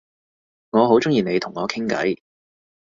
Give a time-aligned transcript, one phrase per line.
[0.71, 2.19] 我好鍾意你同我傾偈